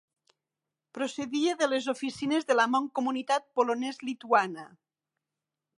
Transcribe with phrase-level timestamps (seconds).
[0.97, 4.69] Procedia de les oficines de la Mancomunitat polonès-lituana.